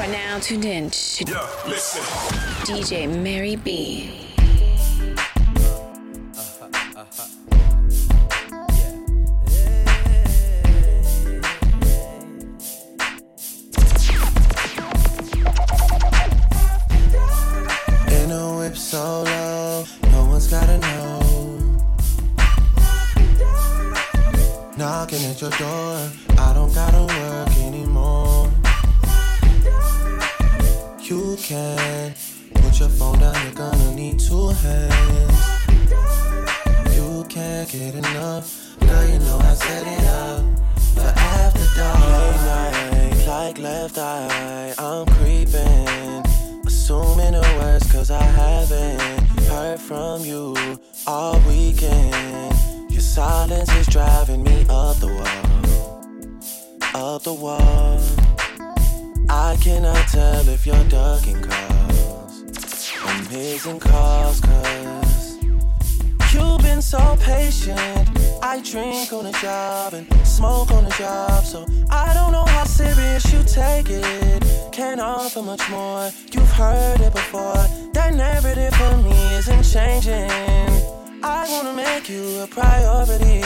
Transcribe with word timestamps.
are 0.00 0.06
now 0.08 0.38
tuned 0.38 0.64
in 0.64 0.88
to 0.88 1.24
Yeah, 1.24 1.46
listen. 1.66 2.02
DJ 2.64 3.06
Mary 3.22 3.56
B. 3.56 4.26
In 18.08 18.30
a 18.30 18.56
whip 18.56 18.76
solo, 18.76 19.84
no 20.12 20.24
one's 20.30 20.48
gotta 20.48 20.78
know. 20.78 21.20
Knocking 24.78 25.22
at 25.24 25.42
your 25.42 25.50
door, 25.50 25.89
if 60.52 60.66
you're 60.66 60.84
ducking 60.84 61.40
calls. 61.42 62.42
I'm 63.04 63.78
calls, 63.78 64.40
cause 64.40 65.38
you've 66.34 66.62
been 66.62 66.82
so 66.82 67.16
patient. 67.20 68.08
I 68.42 68.60
drink 68.62 69.12
on 69.12 69.24
the 69.24 69.32
job 69.40 69.94
and 69.94 70.06
smoke 70.26 70.72
on 70.72 70.84
the 70.84 70.90
job, 70.90 71.44
so 71.44 71.66
I 71.90 72.12
don't 72.14 72.32
know 72.32 72.44
how 72.44 72.64
serious 72.64 73.32
you 73.32 73.42
take 73.44 73.90
it. 73.90 74.42
Can't 74.72 75.00
offer 75.00 75.42
much 75.42 75.68
more, 75.70 76.10
you've 76.32 76.52
heard 76.52 77.00
it 77.00 77.12
before. 77.12 77.64
That 77.92 78.14
narrative 78.14 78.74
for 78.74 78.96
me 78.98 79.18
isn't 79.36 79.62
changing. 79.62 80.30
I 81.22 81.46
wanna 81.50 81.74
make 81.74 82.08
you 82.08 82.40
a 82.40 82.46
priority. 82.48 83.42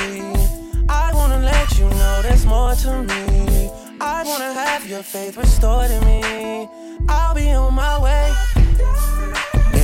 I 0.88 1.10
wanna 1.12 1.40
let 1.40 1.78
you 1.78 1.86
know 1.90 2.22
there's 2.22 2.46
more 2.46 2.74
to 2.74 3.02
me. 3.02 3.83
I 4.00 4.22
wanna 4.24 4.52
have 4.52 4.86
your 4.88 5.02
faith 5.02 5.36
restored 5.36 5.90
in 5.90 6.04
me. 6.04 6.68
I'll 7.08 7.34
be 7.34 7.50
on 7.52 7.74
my 7.74 7.98
way. 8.00 8.32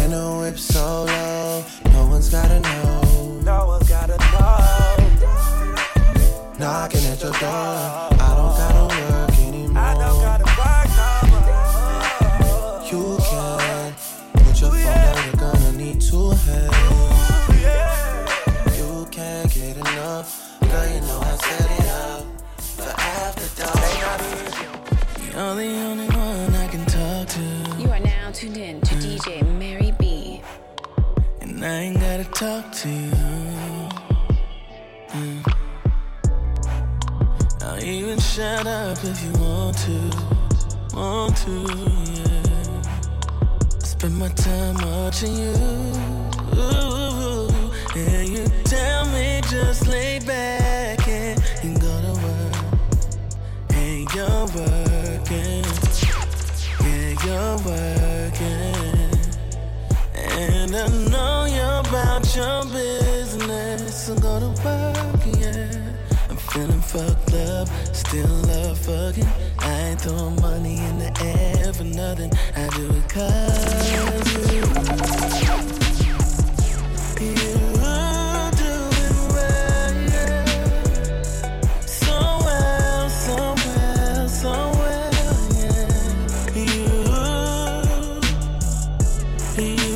In 0.02 0.12
a 0.12 0.38
whip 0.40 0.58
solo, 0.58 1.64
no 1.92 2.06
one's 2.06 2.28
gotta 2.30 2.60
know. 2.60 3.40
No 3.44 3.66
one's 3.66 3.88
gotta 3.88 4.16
know. 4.16 4.96
Knocking 6.58 7.04
at 7.06 7.22
your 7.22 7.32
door, 7.32 8.19
now 28.20 28.30
tuned 28.30 28.56
in 28.58 28.80
to 28.82 28.94
DJ 28.96 29.40
Mary 29.58 29.94
B. 29.98 30.42
And 31.40 31.64
I 31.64 31.74
ain't 31.84 31.98
gotta 31.98 32.24
talk 32.24 32.70
to 32.82 32.88
you. 32.88 33.12
Mm. 35.16 35.40
I'll 37.62 37.82
even 37.82 38.18
shut 38.18 38.66
up 38.66 38.98
if 39.04 39.18
you 39.24 39.32
want 39.40 39.78
to. 39.86 39.98
Want 40.94 41.36
to, 41.44 41.54
yeah. 42.18 42.82
Spend 43.78 44.18
my 44.18 44.28
time 44.28 44.76
watching 44.90 45.34
you. 45.44 45.54
And 47.96 48.28
you 48.28 48.44
tell 48.64 49.06
me 49.14 49.40
just 49.48 49.86
lay 49.86 50.18
back 50.20 51.08
and 51.08 51.42
you 51.64 51.72
go 51.86 51.94
to 52.06 52.12
work. 52.26 52.56
And 53.70 54.14
you're 54.14 54.46
working. 54.56 55.59
You're 57.30 57.58
working. 57.58 59.08
And 60.16 60.74
I 60.74 60.88
know 61.10 61.44
you're 61.44 61.78
about 61.78 62.26
your 62.34 62.64
business. 62.64 64.06
So 64.06 64.16
go 64.16 64.40
to 64.40 64.48
work, 64.64 65.38
yeah. 65.38 65.70
I'm 66.28 66.36
feeling 66.36 66.80
fucked 66.80 67.34
up, 67.34 67.68
still 67.94 68.26
love 68.26 68.78
fucking. 68.78 69.28
I 69.60 69.90
ain't 69.90 70.00
throwing 70.00 70.40
money 70.40 70.78
in 70.78 70.98
the 70.98 71.12
air 71.22 71.72
for 71.72 71.84
nothing. 71.84 72.32
I 72.56 72.68
do 72.70 72.90
it 72.90 73.08
cause. 73.08 73.92
You 75.44 75.49
you 89.60 89.89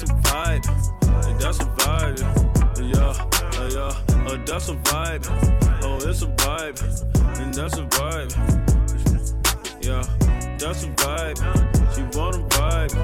It's 0.00 0.08
a 0.08 0.14
vibe. 0.14 1.40
That's 1.40 1.58
a 1.58 1.64
vibe. 1.64 2.20
Yeah, 2.78 3.18
uh, 3.58 3.68
yeah, 3.74 4.30
uh, 4.30 4.38
that's 4.46 4.68
a 4.68 4.74
vibe. 4.74 5.26
Oh, 5.82 5.96
it's 6.08 6.22
a 6.22 6.26
vibe. 6.26 6.78
And 7.40 7.52
that's 7.52 7.78
a 7.78 7.82
vibe. 7.82 8.32
Yeah, 9.82 10.04
that's 10.56 10.84
a 10.84 10.88
vibe. 10.90 11.38
She 11.96 12.02
wanna 12.16 12.46
vibe. 12.46 12.94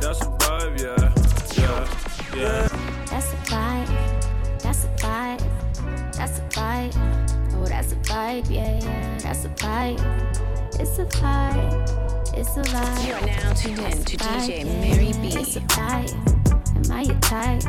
That's 0.00 0.22
a 0.22 0.24
vibe. 0.24 0.80
Yeah, 0.80 1.12
yeah, 1.56 1.86
yeah. 2.36 2.68
That's 3.06 3.32
a 3.32 3.36
vibe. 3.46 4.58
That's 4.58 4.84
a 4.84 4.88
vibe. 4.88 6.14
That's 6.16 6.38
a 6.38 6.42
vibe. 6.50 6.94
Oh, 7.54 7.64
that's 7.66 7.92
a 7.92 7.96
vibe. 7.96 8.50
Yeah, 8.50 8.80
yeah. 8.82 9.18
That's 9.18 9.44
a 9.44 9.50
vibe. 9.50 10.80
It's 10.80 10.98
a 10.98 11.04
vibe. 11.04 12.23
It's 12.36 12.56
a 12.56 12.62
vibe. 12.62 13.06
You 13.06 13.14
are 13.14 13.26
now 13.26 13.52
tuned 13.52 13.78
in 13.78 14.04
to 14.04 14.14
It's 14.14 14.14
a 14.14 14.16
vibe, 14.16 14.48
DJ 14.48 14.64
Mary. 14.80 15.12
B. 15.22 15.28
It's 15.38 15.54
a 15.54 15.60
vibe. 15.60 16.84
Am 16.84 16.92
I 16.92 17.02
your 17.02 17.18
type? 17.20 17.62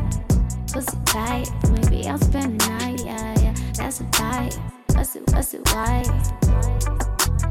Pussy 0.73 0.97
tight. 1.05 1.49
Maybe 1.69 2.07
I'll 2.07 2.17
spend 2.17 2.59
the 2.59 2.69
night. 2.69 3.05
Yeah, 3.05 3.41
yeah. 3.41 3.53
That's 3.75 3.99
a 4.01 4.05
vibe. 4.05 4.57
What's 4.95 5.15
it? 5.15 5.23
What's 5.31 5.53
it? 5.53 5.61
Why? 5.71 6.01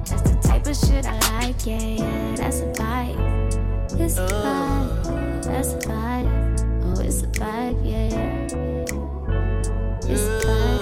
That's 0.08 0.22
the 0.22 0.38
type 0.42 0.66
of 0.66 0.76
shit 0.76 1.06
I 1.06 1.18
like. 1.38 1.64
Yeah, 1.64 1.78
yeah. 1.78 2.34
That's 2.34 2.60
a 2.60 2.72
vibe. 2.72 4.00
It's 4.00 4.18
a 4.18 4.24
oh. 4.24 5.02
vibe. 5.04 5.44
That's 5.44 5.72
a 5.72 5.78
vibe. 5.78 6.28
Oh, 6.82 7.00
it's 7.00 7.22
a 7.22 7.26
vibe. 7.28 7.78
Yeah, 7.84 8.08
yeah. 8.08 8.44
It's 10.10 10.22
a 10.22 10.36
oh. 10.36 10.40
vibe. 10.44 10.73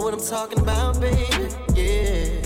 Know 0.00 0.06
what 0.06 0.14
I'm 0.14 0.20
talking 0.20 0.60
about, 0.60 1.00
baby? 1.00 1.26
Yeah. 1.74 2.40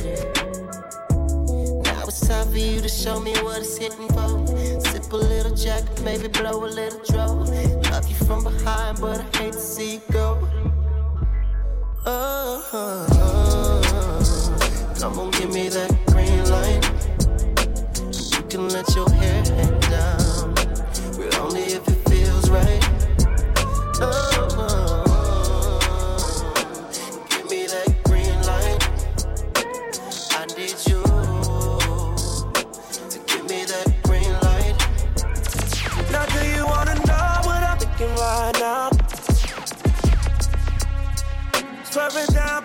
Now 1.84 2.04
it's 2.06 2.26
time 2.26 2.48
for 2.48 2.58
you 2.58 2.80
to 2.80 2.88
show 2.88 3.20
me 3.20 3.32
what 3.42 3.60
it's 3.60 3.76
hitting 3.76 4.08
for. 4.08 4.46
Sip 4.80 5.12
a 5.12 5.16
little 5.16 5.54
jack, 5.54 5.84
maybe 6.02 6.28
blow 6.28 6.64
a 6.64 6.66
little 6.66 7.00
draw. 7.08 7.26
Love 7.26 8.08
you 8.08 8.16
from 8.26 8.44
behind, 8.44 9.00
but 9.00 9.20
I 9.20 9.38
hate 9.38 9.52
to 9.52 9.58
see 9.58 9.94
you 9.94 10.02
go. 10.10 10.38
Oh, 12.06 12.68
oh, 12.72 13.06
oh. 13.12 14.94
come 14.98 15.18
on, 15.18 15.30
give 15.32 15.52
me 15.52 15.68
that 15.68 15.90
green 16.06 16.44
light. 16.50 16.84
You 18.36 18.42
can 18.48 18.68
let 18.68 18.94
your 18.96 19.08
hair 19.10 19.44
hang 19.44 19.73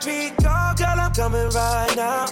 Peak, 0.02 0.34
oh 0.46 0.74
girl, 0.78 0.98
I'm 0.98 1.12
coming 1.12 1.50
right 1.50 1.94
now. 1.98 2.26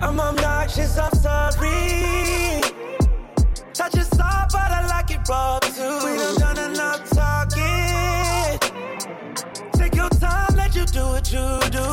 I'm 0.00 0.18
obnoxious, 0.18 0.98
I'm 0.98 1.12
sorry. 1.12 2.60
Touch 3.72 3.94
your 3.94 4.04
soft, 4.04 4.52
but 4.52 4.70
I 4.72 4.84
like 4.88 5.12
it 5.12 5.28
raw 5.28 5.60
too. 5.60 6.00
We 6.04 6.16
done 6.16 6.56
done 6.56 6.72
enough 6.72 7.08
talking. 7.10 8.58
Take 9.74 9.94
your 9.94 10.08
time, 10.08 10.56
let 10.56 10.74
you 10.74 10.86
do 10.86 11.06
what 11.06 11.32
you 11.32 11.60
do. 11.70 11.84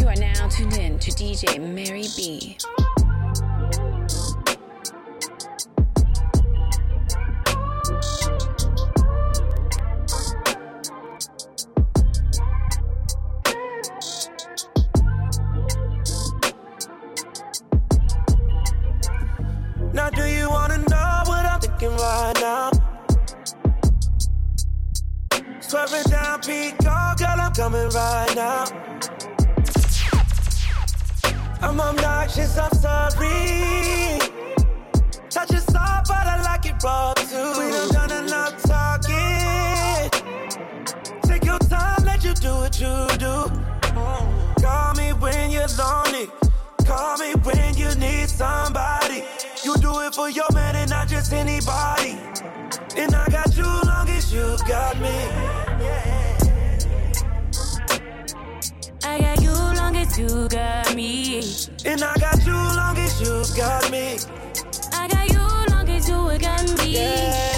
You 0.00 0.08
are 0.08 0.16
now 0.16 0.48
tuned 0.48 0.78
in 0.78 0.98
to 1.00 1.10
DJ 1.10 1.60
Mary 1.60 2.06
B. 2.16 2.56
do 49.84 50.00
it 50.00 50.14
for 50.14 50.30
your 50.30 50.50
man 50.54 50.74
and 50.76 50.88
not 50.88 51.06
just 51.08 51.30
anybody. 51.34 52.16
And 52.96 53.14
I 53.14 53.28
got 53.28 53.54
you 53.54 53.64
long 53.64 54.08
as 54.08 54.32
you 54.32 54.56
got 54.66 54.98
me. 54.98 55.16
I 59.04 59.18
got 59.20 59.42
you 59.42 59.52
long 59.52 59.94
as 59.96 60.18
you 60.18 60.48
got 60.48 60.94
me. 60.96 61.42
And 61.84 62.02
I 62.02 62.14
got 62.16 62.46
you 62.46 62.54
long 62.54 62.96
as 62.96 63.20
you 63.20 63.34
got 63.54 63.90
me. 63.90 64.16
I 64.92 65.06
got 65.06 65.28
you 65.34 65.74
long 65.74 65.88
as 65.90 66.08
you 66.08 66.38
got 66.38 66.78
me. 66.78 66.94
Yeah. 66.94 67.53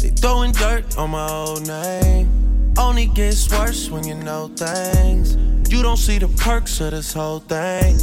They 0.00 0.10
throwing 0.10 0.52
dirt 0.52 0.96
on 0.96 1.10
my 1.10 1.28
old 1.28 1.66
name. 1.66 2.74
Only 2.78 3.06
gets 3.06 3.50
worse 3.50 3.90
when 3.90 4.06
you 4.06 4.14
know 4.14 4.48
things. 4.48 5.36
You 5.72 5.82
don't 5.82 5.96
see 5.96 6.18
the 6.18 6.28
perks 6.28 6.80
of 6.80 6.92
this 6.92 7.12
whole 7.12 7.40
thing. 7.40 7.96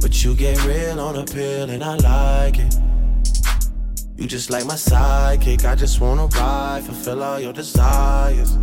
But 0.00 0.24
you 0.24 0.34
get 0.34 0.64
real 0.64 0.98
on 1.00 1.16
a 1.16 1.24
pill 1.24 1.68
and 1.68 1.84
I 1.84 1.96
like 1.96 2.58
it. 2.58 2.74
You 4.16 4.26
just 4.26 4.50
like 4.50 4.64
my 4.64 4.74
sidekick. 4.74 5.64
I 5.64 5.74
just 5.74 6.00
wanna 6.00 6.26
ride, 6.26 6.82
fulfill 6.84 7.22
all 7.22 7.38
your 7.38 7.52
desires. 7.52 8.56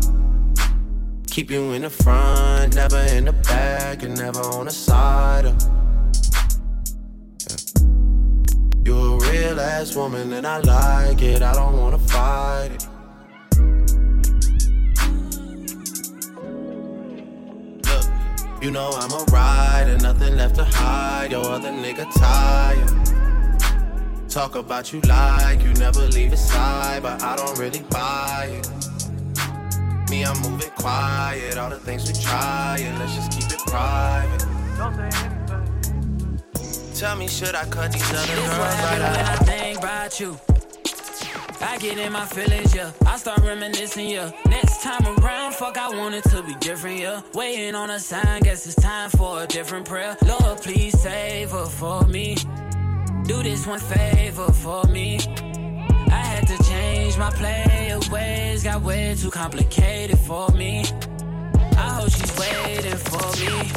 Keep 1.36 1.52
you 1.52 1.74
in 1.74 1.82
the 1.82 1.90
front, 1.90 2.76
never 2.76 2.98
in 3.14 3.26
the 3.26 3.34
back, 3.34 4.04
and 4.04 4.18
never 4.18 4.40
on 4.40 4.68
the 4.68 4.72
side. 4.72 5.44
Of. 5.44 5.62
You 8.86 8.96
a 8.96 9.18
real 9.18 9.60
ass 9.60 9.98
woman 9.98 10.32
and 10.32 10.48
I 10.48 10.60
like 10.60 11.22
it. 11.22 11.42
I 11.42 11.54
don't 11.54 11.78
wanna 11.78 12.00
fight 12.00 12.72
it. 12.72 12.88
Look, 17.86 18.64
you 18.64 18.72
know 18.72 18.92
I'm 18.94 19.12
a 19.12 19.26
rider, 19.26 19.98
nothing 19.98 20.38
left 20.38 20.56
to 20.56 20.64
hide. 20.64 21.32
Your 21.32 21.44
other 21.44 21.72
nigga 21.72 22.10
tired. 22.14 22.90
Talk 24.30 24.56
about 24.56 24.94
you 24.94 25.02
like 25.02 25.62
you 25.64 25.74
never 25.74 26.08
leave 26.08 26.32
his 26.32 26.48
side, 26.48 27.04
but 27.04 27.22
I 27.22 27.36
don't 27.36 27.60
really 27.60 27.84
buy 27.90 28.52
it. 28.54 28.95
Me, 30.16 30.24
I'm 30.24 30.40
moving 30.42 30.70
quiet. 30.78 31.58
All 31.58 31.70
the 31.70 31.78
things 31.78 32.08
we 32.08 32.14
try, 32.14 32.78
and 32.80 32.98
let's 33.00 33.16
just 33.16 33.32
keep 33.32 33.52
it 33.52 33.60
private. 33.68 34.46
Tell 36.96 37.18
me, 37.18 37.28
should 37.28 37.54
I 37.54 37.66
cut 37.66 37.92
these 37.92 38.10
other 38.14 38.36
girls 38.36 38.58
right 38.58 39.02
I 39.02 39.36
think 39.44 39.80
about 39.80 40.18
you. 40.20 40.40
I 41.60 41.78
get 41.80 41.98
in 41.98 42.14
my 42.14 42.26
feelings, 42.26 42.74
yeah. 42.74 42.92
I 43.06 43.18
start 43.18 43.40
reminiscing, 43.40 44.10
yeah. 44.10 44.32
Next 44.46 44.82
time 44.84 45.06
around, 45.06 45.54
fuck, 45.56 45.78
I 45.78 45.90
want 45.90 46.16
it 46.16 46.24
to 46.30 46.42
be 46.44 46.56
different, 46.56 47.00
yeah. 47.00 47.22
Waiting 47.34 47.76
on 47.76 47.90
a 47.90 48.00
sign, 48.00 48.44
guess 48.44 48.66
it's 48.66 48.76
time 48.76 49.10
for 49.10 49.44
a 49.44 49.48
different 49.48 49.86
prayer. 49.86 50.16
Lord, 50.26 50.62
please 50.62 50.98
save 50.98 51.52
her 51.52 51.66
for 51.66 52.06
me. 52.08 52.38
Do 53.24 53.44
this 53.44 53.68
one 53.68 53.80
favor 53.80 54.50
for 54.54 54.86
me. 54.86 55.20
Got 58.66 58.82
way 58.82 59.14
too 59.16 59.30
complicated 59.30 60.18
for 60.18 60.50
me. 60.50 60.84
I 61.78 61.88
hope 61.98 62.10
she's 62.10 62.36
waiting 62.36 62.98
for 62.98 63.28
me. 63.40 63.72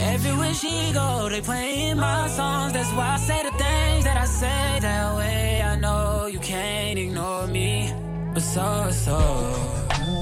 Everywhere 0.00 0.52
she 0.52 0.92
go, 0.92 1.28
they 1.28 1.40
playing 1.40 1.98
my 1.98 2.26
songs. 2.26 2.72
That's 2.72 2.90
why 2.94 3.14
I 3.14 3.18
say 3.18 3.40
the 3.44 3.52
things 3.52 4.02
that 4.02 4.16
I 4.16 4.24
say 4.24 4.78
that 4.80 5.16
way. 5.16 5.62
I 5.62 5.76
know 5.76 6.26
you 6.26 6.40
can't 6.40 6.98
ignore 6.98 7.46
me, 7.46 7.92
but 8.34 8.42
so 8.42 8.88
so, 8.90 9.18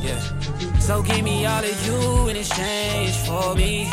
yeah. 0.03 0.21
So 0.81 1.03
give 1.03 1.25
me 1.25 1.47
all 1.47 1.65
of 1.65 1.87
you 1.87 2.29
in 2.29 2.37
exchange 2.37 3.17
for 3.27 3.55
me. 3.55 3.89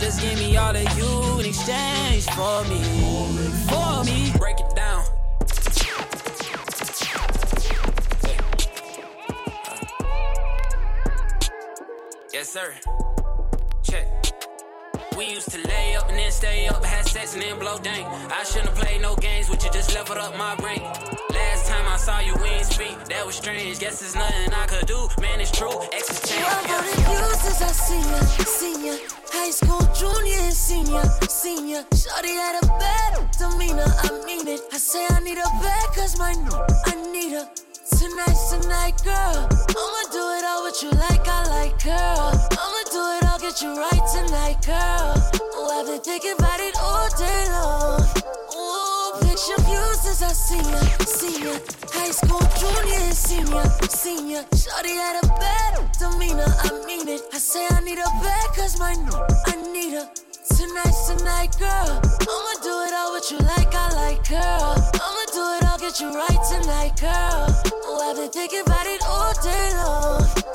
Just 0.00 0.22
give 0.22 0.38
me 0.38 0.56
all 0.56 0.74
of 0.74 0.88
you 0.98 1.40
in 1.40 1.44
exchange 1.44 2.24
for 2.30 2.64
me, 2.64 2.80
for 3.68 4.04
me. 4.04 4.32
Sir. 12.56 12.72
Check. 13.82 14.06
We 15.14 15.26
used 15.26 15.50
to 15.50 15.58
lay 15.68 15.94
up 15.94 16.08
and 16.08 16.16
then 16.18 16.30
stay 16.30 16.66
up, 16.68 16.82
had 16.82 17.04
sex 17.06 17.34
and 17.34 17.42
then 17.42 17.58
blow 17.58 17.76
dank. 17.78 18.06
I 18.32 18.44
shouldn't 18.44 18.70
have 18.70 18.78
played 18.78 19.02
no 19.02 19.14
games 19.16 19.50
with 19.50 19.62
you, 19.62 19.70
just 19.72 19.92
leveled 19.92 20.16
up 20.16 20.34
my 20.38 20.54
rank. 20.64 20.80
Last 21.36 21.66
time 21.68 21.86
I 21.86 21.98
saw 21.98 22.18
you, 22.20 22.34
we 22.42 22.48
ain't 22.48 22.64
speak. 22.64 22.96
That 23.10 23.26
was 23.26 23.34
strange. 23.34 23.78
Guess 23.78 24.00
there's 24.00 24.14
nothing 24.14 24.54
I 24.54 24.64
could 24.72 24.86
do. 24.86 25.06
Man, 25.20 25.38
it's 25.38 25.50
true. 25.50 25.76
Exes 25.92 26.20
change. 26.28 26.46
Well, 26.46 26.62
Yeah. 26.64 26.80
what 26.80 27.24
it 27.24 27.28
you 27.28 27.34
since 27.44 27.60
I 27.60 27.72
seen 27.88 28.06
ya, 28.12 28.20
seen 28.58 28.78
ya? 28.86 28.94
High 29.36 29.50
school 29.50 29.84
junior 30.00 30.40
and 30.48 30.54
senior, 30.54 31.04
senior. 31.28 31.84
Shorty 31.92 32.34
had 32.40 32.56
a 32.62 32.66
bad 32.80 33.12
demeanor, 33.38 33.92
I 34.06 34.08
mean 34.24 34.48
it. 34.48 34.60
I 34.72 34.78
say 34.78 35.04
I 35.10 35.20
need 35.20 35.36
a 35.36 35.50
bag 35.60 35.88
cause 35.94 36.18
my 36.18 36.32
I 36.86 36.94
need 37.12 37.32
her. 37.36 37.46
Tonight's 37.98 38.50
tonight, 38.50 39.02
girl. 39.04 39.48
I'ma 39.50 40.02
do 40.12 40.22
it 40.36 40.44
all 40.44 40.64
with 40.64 40.82
you 40.82 40.90
like 40.90 41.26
I 41.26 41.44
like, 41.48 41.82
girl. 41.82 42.35
Get 43.56 43.62
you 43.62 43.80
right 43.80 44.02
tonight, 44.12 44.66
girl. 44.66 45.16
Oh, 45.54 45.80
I've 45.80 45.86
been 45.86 46.00
thinking 46.00 46.34
about 46.38 46.60
it 46.60 46.76
all 46.78 47.08
day 47.16 47.48
long. 47.48 48.04
Ooh, 48.52 49.16
picture 49.24 49.56
view 49.64 49.80
since 49.96 50.20
I 50.20 50.32
seen 50.36 50.60
ya, 50.60 50.80
seen 51.08 51.42
ya. 51.42 51.56
High 51.88 52.10
school 52.10 52.44
junior 52.60 53.00
senior, 53.12 53.64
senior. 53.88 54.44
Shorty 54.52 54.92
had 55.00 55.24
a 55.24 55.28
bad 55.40 55.88
demeanor, 55.96 56.44
I 56.44 56.84
mean 56.84 57.08
it. 57.08 57.22
I 57.32 57.38
say 57.38 57.66
I 57.70 57.80
need 57.80 57.96
a 57.96 58.04
bag 58.20 58.52
cause 58.52 58.78
my 58.78 58.92
I 58.92 59.72
need 59.72 59.94
her. 59.94 60.10
Tonight's 60.52 61.08
tonight, 61.08 61.56
girl. 61.58 61.96
I'ma 62.28 62.52
do 62.60 62.74
it 62.84 62.92
all 62.92 63.14
with 63.14 63.30
you 63.30 63.38
like 63.38 63.72
I 63.72 63.88
like, 63.96 64.28
girl. 64.28 64.76
I'ma 65.00 65.24
do 65.32 65.44
it 65.56 65.64
all, 65.64 65.78
get 65.78 65.98
you 65.98 66.12
right 66.12 66.42
tonight, 66.44 67.00
girl. 67.00 67.56
Oh, 67.88 68.10
I've 68.10 68.16
been 68.16 68.28
thinking 68.28 68.60
about 68.66 68.86
it 68.86 69.00
all 69.08 69.32
day 69.40 69.72
long. 69.80 70.45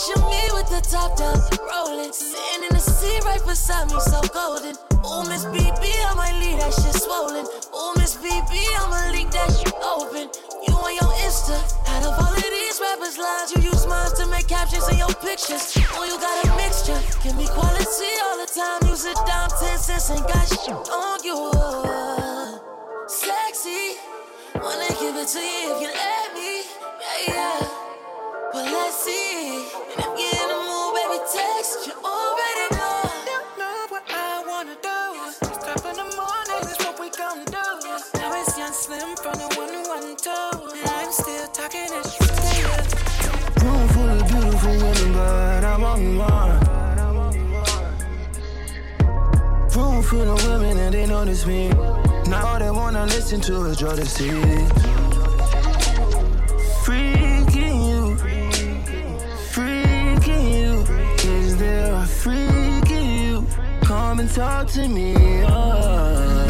Picture 0.00 0.24
me 0.32 0.40
with 0.56 0.68
the 0.72 0.80
top 0.80 1.12
down, 1.12 1.36
rolling. 1.60 2.08
Sitting 2.08 2.64
in 2.64 2.72
the 2.72 2.80
seat 2.80 3.20
right 3.20 3.44
beside 3.44 3.84
me, 3.92 4.00
so 4.00 4.16
golden. 4.32 4.72
Ooh, 5.04 5.28
Miss 5.28 5.44
BB, 5.44 5.76
I 6.08 6.16
might 6.16 6.40
leave 6.40 6.56
that 6.56 6.72
shit 6.72 6.96
swollen. 6.96 7.44
Ooh, 7.44 7.92
Miss 8.00 8.16
BB, 8.16 8.64
I'ma 8.80 9.12
leak 9.12 9.28
that 9.36 9.52
shit 9.52 9.76
open. 9.84 10.32
You 10.64 10.72
on 10.72 10.96
your 10.96 11.12
Insta, 11.20 11.60
out 11.92 12.08
of 12.08 12.16
all 12.16 12.32
of 12.32 12.40
these 12.40 12.80
rappers' 12.80 13.20
lines, 13.20 13.52
you 13.52 13.60
use 13.60 13.84
mine 13.84 14.08
to 14.16 14.24
make 14.32 14.48
captions 14.48 14.88
in 14.88 14.96
your 14.96 15.12
pictures. 15.20 15.76
Oh, 15.92 16.08
you 16.08 16.16
got 16.16 16.48
a 16.48 16.56
mixture, 16.56 16.96
give 17.20 17.36
me 17.36 17.44
quality 17.52 18.08
all 18.24 18.40
the 18.40 18.48
time. 18.48 18.80
Use 18.88 19.04
it 19.04 19.20
down 19.28 19.52
10 19.52 19.76
cents 19.76 20.08
and 20.08 20.24
got 20.24 20.48
shit 20.48 20.80
on 20.88 21.20
you. 21.20 21.36
Sexy, 23.04 24.00
wanna 24.56 24.96
give 24.96 25.12
it 25.12 25.28
to 25.28 25.44
you 25.44 25.76
if 25.76 25.82
you 25.84 25.92
let 25.92 26.32
me. 26.32 26.80
Notice 51.40 51.46
me. 51.46 51.68
Now 52.30 52.58
they 52.58 52.70
wanna 52.70 53.06
listen 53.06 53.40
to 53.42 53.64
is 53.64 53.78
Jordan 53.78 54.04
C. 54.04 54.28
Freaking 56.84 57.78
you, 57.88 58.16
freaking 59.50 60.52
you. 60.52 60.84
Is 61.30 61.56
there 61.56 61.94
a 61.94 62.04
freaking 62.04 63.22
you? 63.22 63.46
Come 63.82 64.20
and 64.20 64.30
talk 64.30 64.66
to 64.68 64.88
me. 64.88 65.14
Uh. 65.46 66.46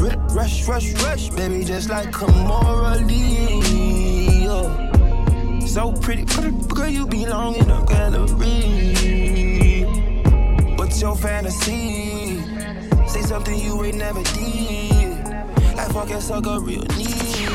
Ru- 0.00 0.20
Rush, 0.34 0.66
rush, 0.66 0.92
rush, 1.02 1.28
baby, 1.30 1.64
just 1.64 1.90
like 1.90 2.10
Kimora 2.10 3.06
Lee. 3.06 4.46
Oh. 4.48 5.66
So 5.66 5.92
pretty, 5.92 6.24
pretty 6.24 6.50
girl, 6.68 6.88
you 6.88 7.06
belong 7.06 7.54
in 7.54 7.70
a 7.70 7.84
gallery. 7.86 9.84
What's 10.76 11.00
your 11.00 11.14
fantasy? 11.16 12.11
Say 13.22 13.28
something 13.28 13.58
you 13.60 13.84
ain't 13.84 13.98
never 13.98 14.22
did. 14.34 15.28
Like 15.76 15.92
fucking 15.92 16.20
suck 16.20 16.44
a 16.46 16.58
real 16.58 16.82
need. 16.98 17.46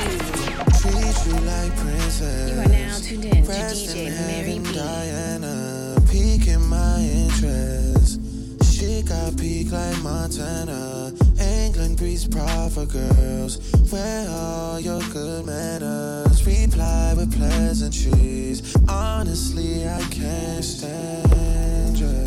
Treat 0.79 1.17
you 1.25 1.35
like 1.43 1.75
princess. 1.75 2.51
You 2.51 2.59
are 2.61 2.67
now 2.67 2.97
tuned 2.99 3.25
in 3.25 3.43
to 3.43 3.51
DJ 3.51 4.05
in 4.05 4.13
Mary 4.13 4.51
heaven, 4.53 4.63
B. 4.63 4.73
Diana, 4.73 5.97
piquing 6.09 6.65
my 6.69 6.99
interest. 7.01 8.21
She 8.63 9.01
got 9.01 9.37
peak 9.37 9.71
like 9.73 10.01
Montana. 10.03 11.11
England 11.37 11.97
breeds 11.97 12.25
proper 12.27 12.85
girls. 12.85 13.57
Where 13.91 14.29
are 14.29 14.79
your 14.79 15.01
good 15.11 15.45
manners? 15.45 16.45
Reply 16.47 17.13
with 17.17 17.35
pleasantries. 17.35 18.73
Honestly, 18.87 19.85
I 19.85 19.99
can't 20.11 20.63
stand 20.63 21.99
you. 21.99 22.26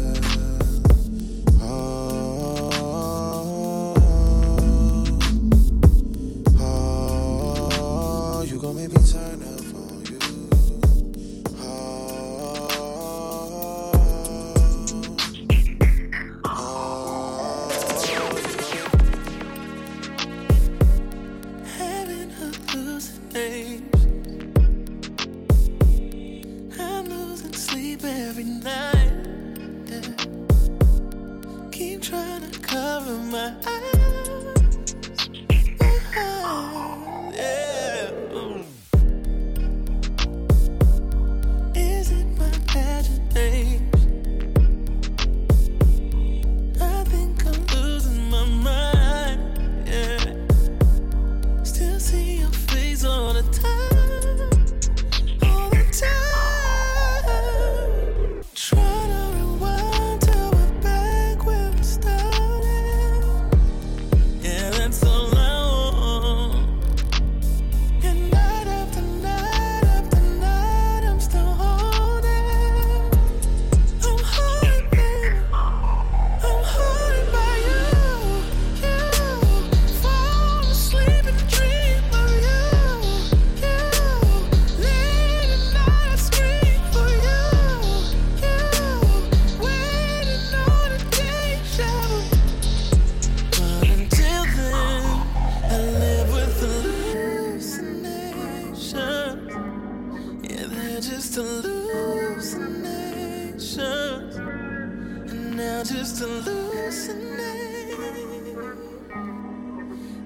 Just 105.83 106.21
hallucinate. 106.23 107.97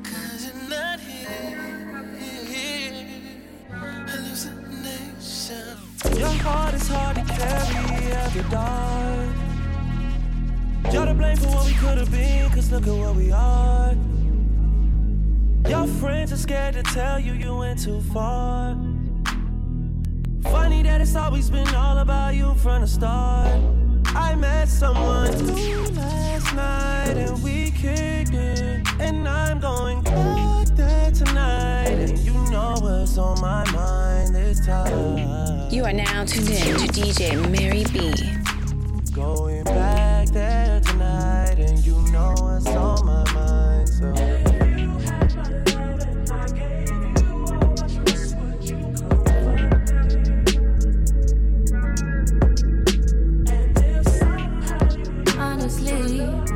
Cause 0.02 0.46
you're 0.46 0.68
not 0.68 0.98
here. 0.98 2.02
Hallucination. 3.70 5.78
Your 6.18 6.28
heart 6.42 6.74
is 6.74 6.88
hard 6.88 7.14
to 7.16 7.22
carry 7.22 8.12
after 8.12 8.42
dark. 8.50 9.28
You're 10.92 11.06
to 11.06 11.14
blame 11.14 11.36
for 11.36 11.46
what 11.46 11.66
we 11.66 11.74
could 11.74 11.98
have 11.98 12.10
been, 12.10 12.50
cause 12.50 12.72
look 12.72 12.88
at 12.88 12.92
what 12.92 13.14
we 13.14 13.30
are. 13.30 13.94
Your 15.68 15.86
friends 15.86 16.32
are 16.32 16.36
scared 16.36 16.74
to 16.74 16.82
tell 16.82 17.20
you 17.20 17.32
you 17.32 17.54
went 17.56 17.80
too 17.80 18.00
far. 18.12 18.76
Funny 20.42 20.82
that 20.82 21.00
it's 21.00 21.14
always 21.14 21.48
been 21.48 21.72
all 21.76 21.98
about 21.98 22.34
you 22.34 22.54
from 22.54 22.80
the 22.80 22.88
start. 22.88 23.83
I 24.16 24.34
met 24.36 24.68
someone 24.68 25.32
last 25.94 26.54
night 26.54 27.16
and 27.16 27.42
we 27.42 27.70
kicked 27.72 28.34
it. 28.34 28.86
And 29.00 29.26
I'm 29.26 29.58
going 29.60 30.02
back 30.02 30.68
there 30.68 31.10
tonight. 31.10 31.88
And 31.88 32.18
you 32.18 32.34
know 32.50 32.76
what's 32.80 33.18
on 33.18 33.40
my 33.40 33.68
mind 33.72 34.34
this 34.34 34.64
time. 34.64 35.70
You 35.70 35.84
are 35.84 35.92
now 35.92 36.24
tuned 36.24 36.50
in 36.50 36.76
to 36.78 36.86
DJ 36.88 37.50
Mary 37.50 37.84
B. 37.92 38.33
Yeah. 56.24 56.53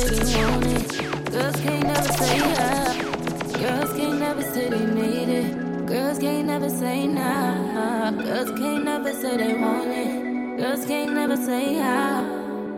Say 0.00 0.24
they 0.24 0.44
want 0.44 0.66
it. 0.66 1.30
Girls 1.30 1.56
can't 1.60 1.84
never 1.84 2.12
say 2.12 2.38
yeah. 2.38 3.02
Girls 3.58 3.92
can't 3.96 4.18
never 4.18 4.42
say 4.42 4.68
they 4.70 4.86
need 4.86 5.28
it. 5.28 5.86
Girls 5.86 6.18
can't 6.18 6.46
never 6.46 6.70
say 6.70 7.06
nah. 7.06 8.10
Girls 8.12 8.50
can't 8.58 8.84
never 8.84 9.12
say 9.12 9.36
they 9.36 9.54
want 9.54 9.88
it. 9.88 10.58
Girls 10.58 10.86
can't 10.86 11.12
never 11.12 11.36
say 11.36 11.74
how. 11.74 12.22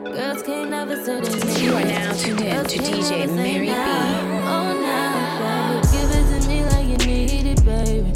Girls 0.05 0.43
can't 0.43 0.71
never 0.71 0.97
say 1.05 1.21
they. 1.21 1.62
You 1.62 1.75
are 1.75 1.85
now 1.85 2.12
tuned 2.12 2.41
in 2.41 2.64
to 2.64 2.79
DJ 2.79 3.35
Mary 3.35 3.67
B. 3.67 3.73
Oh, 3.73 4.69
now, 4.87 5.12
baby, 5.41 5.88
give 5.93 6.11
it 6.19 6.43
to 6.43 6.49
me 6.49 6.64
like 6.64 6.88
you 6.88 6.99
need 7.07 7.47
it, 7.47 7.64
baby. 7.64 8.12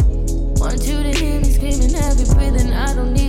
Want 0.61 0.83
you 0.87 1.03
to 1.03 1.13
hear 1.13 1.41
me 1.41 1.51
screaming, 1.53 1.95
heavy 1.95 2.25
breathing. 2.35 2.73
I 2.73 2.95
don't 2.95 3.13
need 3.13 3.26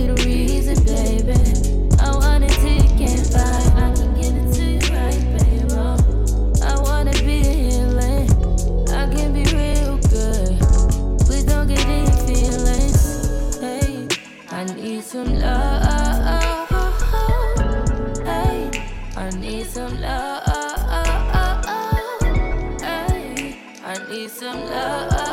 some 24.50 24.64
love. 24.70 25.27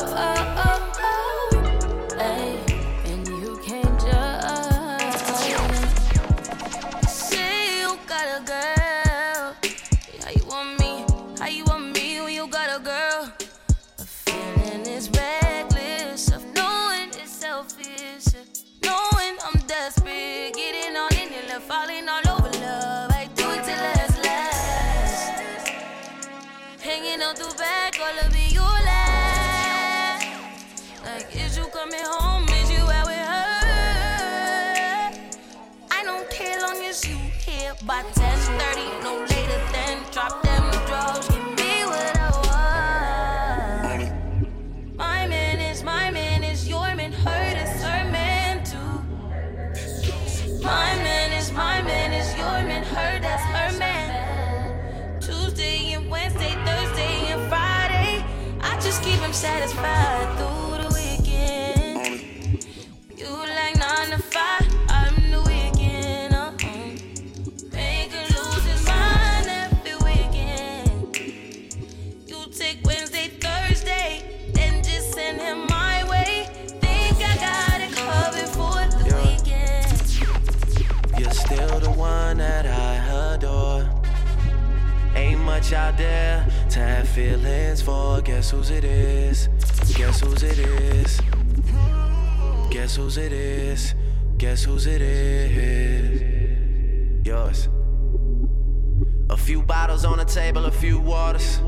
Few 99.46 99.62
bottles 99.62 100.06
on 100.06 100.18
the 100.18 100.26
table, 100.26 100.66
a 100.66 100.72
few 100.72 101.00
waters. 101.00 101.62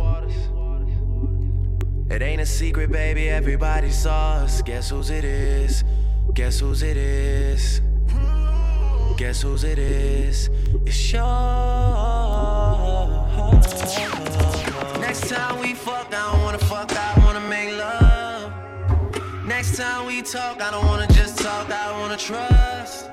It 2.09 2.23
ain't 2.23 2.41
a 2.41 2.45
secret, 2.45 2.91
baby, 2.91 3.29
everybody 3.29 3.91
saw 3.91 4.37
us. 4.37 4.63
Guess 4.63 4.89
whose 4.89 5.11
it 5.11 5.23
is? 5.23 5.83
Guess 6.33 6.59
whose 6.59 6.81
it 6.81 6.97
is? 6.97 7.81
Guess 9.15 9.43
whose 9.43 9.63
it 9.63 9.77
is? 9.77 10.49
It's 10.87 11.13
yours. 11.13 11.21
Next 14.99 15.29
time 15.29 15.59
we 15.59 15.75
fuck, 15.75 16.07
I 16.07 16.31
don't 16.31 16.41
wanna 16.41 16.57
fuck, 16.57 16.91
I 16.91 17.13
wanna 17.23 17.41
make 17.41 17.77
love. 17.77 18.53
Next 19.45 19.77
time 19.77 20.07
we 20.07 20.23
talk, 20.23 20.59
I 20.59 20.71
don't 20.71 20.85
wanna 20.87 21.07
just 21.09 21.37
talk, 21.37 21.69
I 21.69 21.91
wanna 21.91 22.17
trust. 22.17 23.11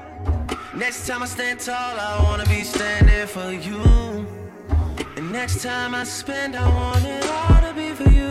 Next 0.75 1.07
time 1.07 1.23
I 1.23 1.27
stand 1.27 1.61
tall, 1.61 1.75
I 1.77 2.23
wanna 2.23 2.47
be 2.47 2.63
standing 2.63 3.27
for 3.27 3.53
you. 3.53 4.25
Next 5.35 5.63
time 5.63 5.97
I 5.97 6.05
spend, 6.05 6.55
I 6.55 6.65
want 6.73 7.05
it 7.05 7.27
all 7.27 7.61
to 7.61 7.75
be 7.75 7.91
for 7.93 8.09
you. 8.09 8.31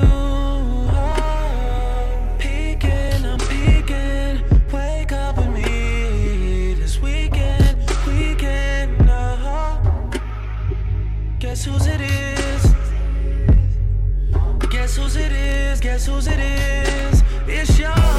Peeking, 2.39 3.25
I'm 3.25 3.37
peeking. 3.39 4.41
Wake 4.71 5.11
up 5.11 5.35
with 5.35 5.49
me 5.49 6.75
this 6.75 7.01
weekend, 7.01 7.77
weekend. 8.07 9.01
Uh-huh. 9.01 9.81
Guess 11.39 11.65
whose 11.65 11.87
it 11.87 11.99
is? 11.99 12.73
Guess 14.69 14.95
whose 14.95 15.17
it 15.17 15.33
is? 15.33 15.81
Guess 15.81 16.05
whose 16.05 16.27
it 16.27 16.39
is? 16.39 17.21
It's 17.47 17.77
yours. 17.77 18.12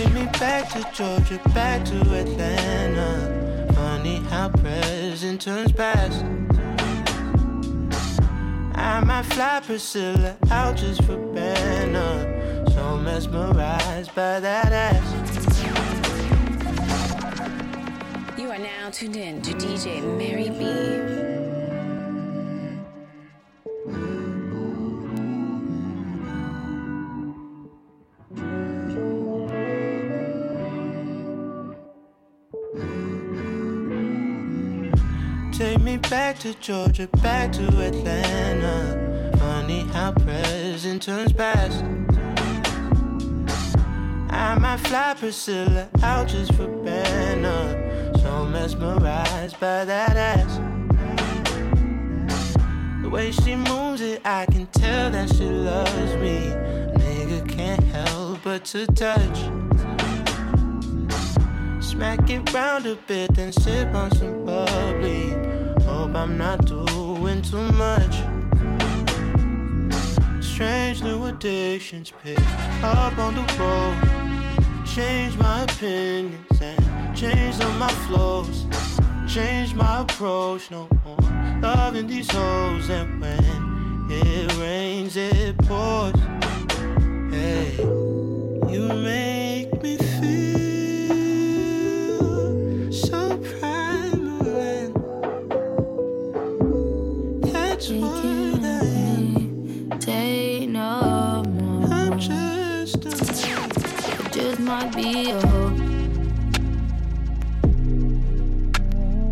Take 0.00 0.14
me 0.14 0.24
back 0.38 0.70
to 0.70 0.80
Georgia, 0.94 1.38
back 1.52 1.84
to 1.84 2.00
Atlanta. 2.00 3.68
Funny 3.74 4.16
how 4.30 4.48
present 4.48 5.42
turns 5.42 5.72
past. 5.72 6.24
I 8.76 9.00
might 9.04 9.26
fly 9.26 9.60
Priscilla 9.62 10.38
out 10.50 10.78
just 10.78 11.04
for 11.04 11.18
banner. 11.34 12.64
So 12.70 12.96
mesmerized 12.96 14.14
by 14.14 14.40
that 14.40 14.72
ass. 14.72 15.06
You 18.38 18.50
are 18.50 18.58
now 18.58 18.88
tuned 18.90 19.16
in 19.16 19.42
to 19.42 19.52
DJ 19.52 20.02
Mary 20.16 20.48
B. 20.48 21.39
back 36.10 36.40
to 36.40 36.52
Georgia, 36.54 37.06
back 37.22 37.52
to 37.52 37.62
Atlanta. 37.62 39.32
Funny 39.38 39.82
how 39.92 40.10
present 40.10 41.00
turns 41.02 41.32
past. 41.32 41.84
I 44.28 44.58
might 44.58 44.78
fly 44.78 45.14
Priscilla 45.16 45.88
out 46.02 46.26
just 46.26 46.52
for 46.54 46.66
banner. 46.66 48.12
So 48.18 48.44
mesmerized 48.44 49.60
by 49.60 49.84
that 49.84 50.16
ass. 50.16 50.58
The 53.02 53.08
way 53.08 53.30
she 53.30 53.54
moves 53.54 54.00
it, 54.00 54.20
I 54.24 54.46
can 54.46 54.66
tell 54.66 55.12
that 55.12 55.32
she 55.36 55.44
loves 55.44 56.14
me. 56.16 56.40
Nigga 56.98 57.48
can't 57.48 57.84
help 57.84 58.42
but 58.42 58.64
to 58.66 58.84
touch. 58.88 59.38
Smack 61.80 62.28
it 62.28 62.52
round 62.52 62.86
a 62.86 62.96
bit, 62.96 63.32
then 63.36 63.52
sip 63.52 63.94
on 63.94 64.10
some 64.16 64.44
bubbly. 64.44 65.49
Hope 66.10 66.22
I'm 66.22 66.38
not 66.38 66.66
doing 66.66 67.40
too 67.40 67.70
much. 67.74 68.16
Strange 70.42 71.04
new 71.04 71.26
addictions 71.26 72.12
pick 72.24 72.40
up 72.82 73.16
on 73.16 73.36
the 73.36 73.46
road. 73.56 74.84
Change 74.84 75.38
my 75.38 75.62
opinions 75.62 76.60
and 76.60 77.16
change 77.16 77.60
all 77.60 77.70
my 77.74 77.88
flows. 78.08 78.66
Change 79.32 79.74
my 79.74 80.00
approach, 80.00 80.72
no 80.72 80.88
more 81.04 81.60
loving 81.60 82.08
these 82.08 82.28
hoes. 82.28 82.90
And 82.90 83.20
when 83.20 84.08
it 84.10 84.52
rains, 84.58 85.16
it 85.16 85.56
pours. 85.58 86.16
Hey, 87.30 87.76
you 88.68 88.88
make 88.88 89.39
Might 104.80 104.96
be 104.96 105.30
a 105.30 105.46
hope. 105.46 105.78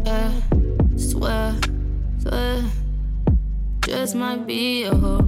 Yeah, 0.04 0.32
swear, 0.96 1.56
swear. 2.18 2.64
Just 3.80 4.14
might 4.14 4.46
be 4.46 4.82
a 4.82 4.94
I? 4.94 5.24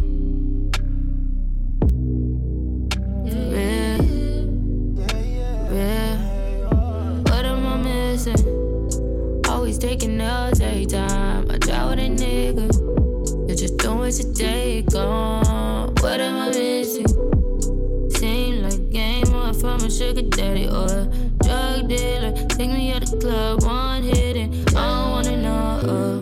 Always 9.48 9.78
taking 9.78 10.20
L's 10.20 10.60
every 10.60 10.84
time 10.84 11.50
I 11.50 11.56
try 11.56 11.88
with 11.88 11.98
a 11.98 12.08
nigga. 12.10 12.68
You're 13.48 13.56
just 13.56 13.78
doing 13.78 13.98
what 14.00 14.18
you 14.18 14.34
take 14.34 14.94
on. 14.94 15.94
What 15.94 16.20
am 16.20 16.36
I 16.36 16.48
missing? 16.50 17.09
Sugar 19.90 20.22
daddy 20.22 20.68
or 20.68 20.86
a 20.86 21.06
drug 21.42 21.88
dealer. 21.88 22.32
Take 22.48 22.70
me 22.70 22.92
out 22.92 23.04
the 23.04 23.16
club, 23.18 23.64
one 23.64 24.02
hit 24.02 24.36
and 24.36 24.54
I 24.76 24.86
don't 24.86 25.10
wanna 25.10 25.36
know. 25.36 25.80
Uh. 25.94 26.20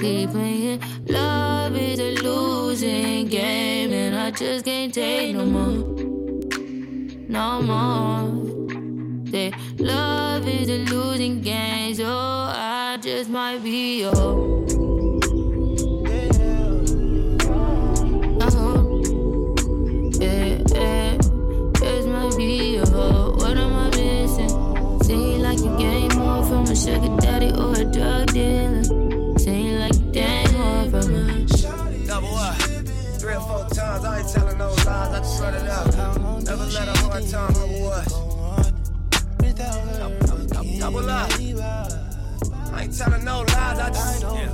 Keep 0.00 0.30
playing, 0.30 0.80
love 1.08 1.76
is 1.76 1.98
a 1.98 2.14
losing 2.22 3.26
game, 3.26 3.92
and 3.92 4.14
I 4.16 4.30
just 4.30 4.64
can't 4.64 4.94
take 4.94 5.34
no 5.34 5.44
more, 5.44 5.84
no 7.28 7.62
more. 7.62 9.30
Say 9.30 9.52
love 9.78 10.46
is 10.46 10.68
a 10.68 10.78
losing 10.92 11.40
game, 11.40 11.94
so 11.94 12.06
I 12.06 12.98
just 13.02 13.28
might 13.28 13.62
be 13.64 14.00
your. 14.02 14.55
Let 37.20 37.30
time 37.30 37.48
us. 37.86 38.12
Double, 40.78 41.10
up. 41.10 41.30
I 42.72 42.82
ain't 42.82 42.96
telling 42.96 43.24
no 43.24 43.40
lies, 43.40 43.78
I 43.78 43.88
just. 43.88 44.22
Yeah. 44.22 44.52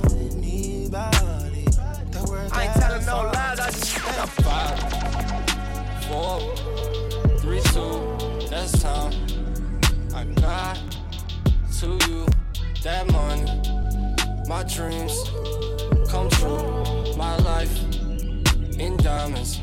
I 2.53 2.63
ain't 2.63 2.73
telling 2.73 3.05
no 3.05 3.17
lies, 3.33 3.59
I 3.59 3.69
just. 3.69 3.95
Got 4.05 4.29
five, 4.29 4.79
four, 6.05 6.55
three, 7.39 7.61
two, 7.73 8.47
that's 8.49 8.81
time. 8.81 9.13
I 10.15 10.23
got 10.39 10.79
to 11.79 11.87
you 12.07 12.25
that 12.83 13.11
money, 13.11 13.45
my 14.47 14.63
dreams 14.63 15.13
come 16.09 16.29
true, 16.29 16.63
my 17.17 17.35
life 17.39 17.77
in 18.79 18.95
diamonds. 18.97 19.62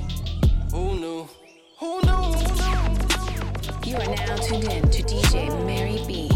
You 3.91 3.97
are 3.97 4.07
now 4.07 4.37
tuned 4.37 4.63
in 4.71 4.89
to 4.89 5.03
DJ 5.03 5.51
Mary 5.67 5.99
B. 6.07 6.29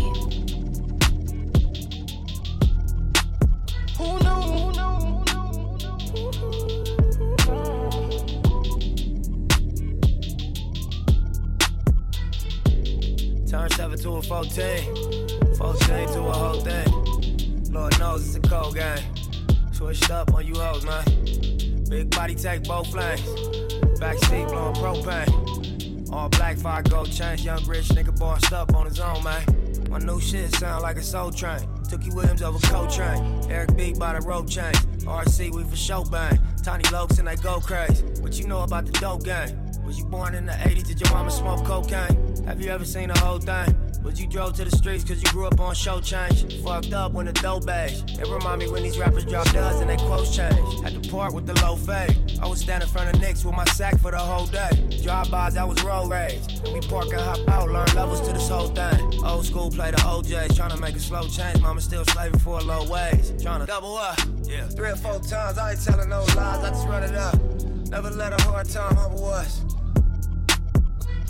Turn 13.49 13.71
7 13.71 13.99
to 14.01 14.11
a 14.17 14.23
14. 14.23 15.55
14 15.55 16.09
to 16.09 16.27
a 16.27 16.33
whole 16.33 16.61
thing. 16.61 17.73
Lord 17.73 17.97
knows 18.01 18.27
it's 18.27 18.35
a 18.35 18.41
cold 18.41 18.75
game. 18.75 18.99
Switched 19.71 20.11
up 20.11 20.35
on 20.35 20.45
you 20.45 20.57
hoes, 20.57 20.85
man. 20.85 21.05
Big 21.89 22.11
body 22.11 22.35
take 22.35 22.65
both 22.65 22.93
lanes. 22.93 23.21
Backseat 24.01 24.49
blowing 24.49 24.75
propane. 24.75 25.54
All 26.15 26.29
black 26.29 26.57
fire 26.57 26.81
gold 26.83 27.11
chains. 27.11 27.45
Young 27.45 27.67
rich 27.67 27.89
nigga 27.89 28.17
bossed 28.17 28.53
up 28.53 28.73
on 28.73 28.87
his 28.87 29.01
own, 29.01 29.25
man. 29.25 29.45
My 29.91 29.99
new 29.99 30.21
shit 30.21 30.55
sound 30.55 30.83
like 30.83 30.97
a 30.97 31.03
soul 31.03 31.33
train. 31.33 31.59
Tookie 31.89 32.15
Williams 32.15 32.41
over 32.41 32.65
Coltrane. 32.69 33.51
Eric 33.51 33.77
B 33.77 33.95
by 33.99 34.17
the 34.17 34.25
rope 34.25 34.49
chain. 34.49 34.73
RC, 35.01 35.53
we 35.53 35.65
for 35.65 35.75
show 35.75 36.05
bang. 36.05 36.39
Tiny 36.63 36.85
Lokes 36.85 37.19
and 37.19 37.27
they 37.27 37.35
go 37.35 37.59
crazy. 37.59 38.05
What 38.21 38.39
you 38.39 38.47
know 38.47 38.63
about 38.63 38.87
the 38.87 38.93
dope 38.93 39.25
game? 39.25 39.59
Was 39.85 39.99
you 39.99 40.05
born 40.05 40.37
in 40.37 40.47
the 40.47 40.53
80s? 40.53 40.87
Did 40.87 41.01
your 41.01 41.11
mama 41.11 41.33
smoke 41.33 41.65
cocaine? 41.65 42.45
Have 42.47 42.63
you 42.63 42.71
ever 42.71 42.85
seen 42.85 43.09
the 43.09 43.19
whole 43.19 43.41
thing? 43.41 43.75
Was 44.05 44.21
you 44.21 44.27
drove 44.27 44.53
to 44.57 44.65
the 44.65 44.71
streets 44.71 45.03
cause 45.03 45.23
you 45.23 45.31
grew 45.31 45.47
up 45.47 45.59
on 45.59 45.75
show 45.75 45.99
change? 45.99 46.63
Fucked 46.63 46.93
up 46.93 47.13
when 47.13 47.25
the 47.25 47.33
dough 47.33 47.59
age. 47.71 48.03
It 48.21 48.29
remind 48.29 48.61
me 48.61 48.69
when 48.69 48.83
these 48.83 48.99
rappers 48.99 49.25
drop 49.25 49.51
duds 49.51 49.81
and 49.81 49.89
they 49.89 49.97
quotes 49.97 50.37
change. 50.37 50.83
Had 50.83 51.03
to 51.03 51.11
part 51.11 51.33
with 51.33 51.47
the 51.47 51.55
low 51.63 51.75
fade. 51.75 52.39
I 52.43 52.47
was 52.47 52.61
standing 52.61 52.87
in 52.87 52.93
front 52.93 53.15
of 53.15 53.21
Knicks 53.23 53.47
with 53.47 53.57
my 53.57 53.65
sack 53.65 53.99
for 53.99 54.11
the 54.11 54.19
whole 54.19 54.45
day. 54.47 54.69
Drive-bys, 55.03 55.57
I 55.57 55.65
was 55.65 55.83
road 55.83 56.11
rage. 56.11 56.39
We 56.75 56.81
park 56.83 57.07
and 57.07 57.21
hop 57.21 57.49
out, 57.49 57.71
learn 57.71 57.89
levels 57.95 58.21
to 58.27 58.35
this 58.35 58.47
whole 58.47 58.69
thing. 58.69 59.25
Old 59.25 59.47
school 59.47 59.71
play 59.71 59.91
the 59.91 59.97
OJs, 59.97 60.49
tryna 60.49 60.79
make 60.79 60.97
a 60.97 61.01
slow 61.01 61.27
change. 61.27 61.63
Mama 61.63 61.81
still 61.81 62.05
slaving 62.05 62.41
for 62.41 62.59
a 62.59 62.63
low 62.63 62.87
wage. 62.91 63.33
Tryna 63.43 63.67
double 63.67 63.97
up. 63.97 64.19
Yeah. 64.43 64.69
Three 64.69 64.91
or 64.91 64.97
four 64.97 65.19
times, 65.21 65.57
I 65.57 65.73
ain't 65.73 65.83
telling 65.83 66.11
no 66.11 66.21
lies, 66.37 66.63
I 66.63 66.69
just 66.69 66.87
run 66.87 67.05
it 67.05 67.15
up. 67.15 67.43
Never 67.89 68.11
let 68.11 68.39
a 68.39 68.43
hard 68.45 68.69
time 68.69 68.95
humble 68.97 69.31
us. 69.31 69.65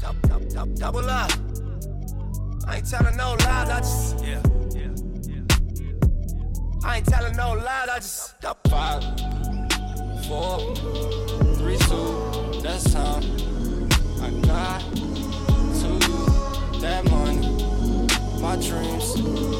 Double, 0.00 0.28
double, 0.28 0.48
double, 0.48 0.74
double 0.74 1.08
up. 1.08 1.30
I 2.66 2.77
ain't 2.77 2.90
telling 2.90 3.16
no 3.16 3.33
lies, 3.33 3.68
I 3.68 3.79
just. 3.81 4.24
Yeah, 4.24 4.42
yeah, 4.74 4.88
yeah. 5.29 6.85
I 6.85 6.96
ain't 6.96 7.07
telling 7.07 7.37
no 7.37 7.53
lies, 7.53 7.88
I 7.88 7.96
just. 7.96 8.35
Five, 8.68 9.03
four, 10.27 10.74
three, 11.57 11.77
two, 11.79 12.61
that's 12.62 12.92
time. 12.92 13.22
I 14.20 14.31
got 14.46 14.81
to 15.81 15.88
you 16.07 16.81
that 16.81 17.05
money, 17.11 17.46
my 18.40 18.57
dreams 18.57 19.53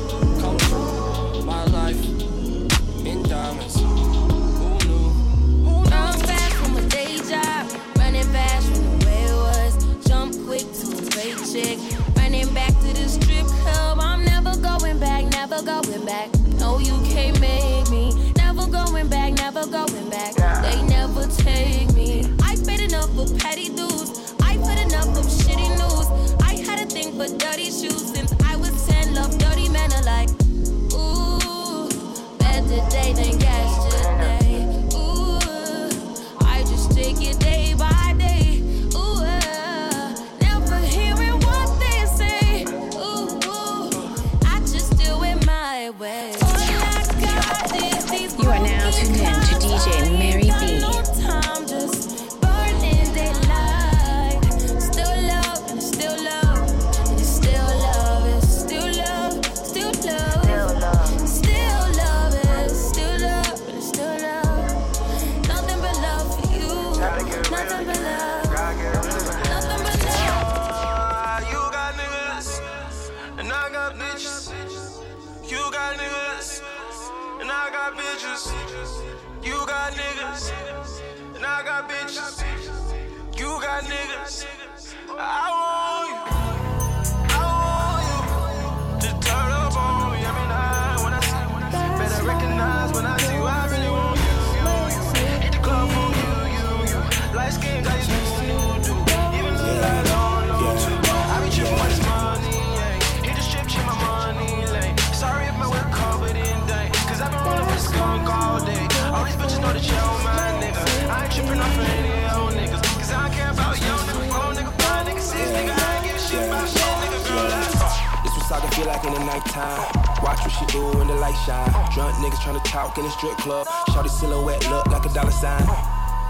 Drunk 121.94 122.16
niggas 122.16 122.42
tryna 122.42 122.59
talk 122.64 122.98
in 122.98 123.04
the 123.04 123.11
strip 123.11 123.38
club. 123.38 123.68
Shawty 123.94 124.11
silhouette 124.11 124.68
look 124.68 124.85
like 124.88 125.07
a 125.07 125.14
dollar 125.14 125.30
sign. 125.30 125.62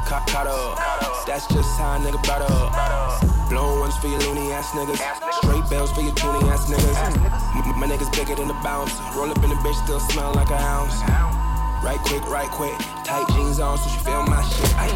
Caught, 0.04 0.28
caught 0.28 0.46
up. 0.46 0.76
That's 1.26 1.46
just 1.48 1.78
how 1.80 1.96
a 1.96 1.98
nigga 2.04 2.20
brought 2.20 2.44
up. 2.44 3.48
Blown 3.48 3.80
ones 3.80 3.96
for 3.96 4.08
your 4.08 4.20
loonie 4.28 4.52
ass 4.52 4.68
niggas. 4.76 5.00
Straight 5.40 5.64
bells 5.70 5.90
for 5.92 6.02
your 6.02 6.12
toonie 6.20 6.44
ass 6.52 6.68
niggas. 6.68 7.80
My 7.80 7.88
niggas 7.88 8.12
bigger 8.12 8.34
than 8.34 8.48
the 8.48 8.60
bounce. 8.60 8.92
Roll 9.16 9.30
up 9.30 9.42
in 9.42 9.48
the 9.48 9.56
bitch, 9.64 9.82
still 9.84 10.00
smell 10.00 10.34
like 10.34 10.50
a 10.50 10.60
ounce. 10.60 11.00
Right 11.80 12.00
quick, 12.04 12.28
right 12.28 12.50
quick. 12.50 12.76
Tight 13.08 13.24
jeans 13.32 13.58
on, 13.58 13.78
so 13.78 13.88
she 13.88 14.04
feel 14.04 14.22
my 14.24 14.44
shit. 14.44 14.68
Ay. 14.76 14.92